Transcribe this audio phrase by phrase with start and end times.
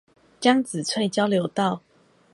[0.39, 1.83] 江子翠交流道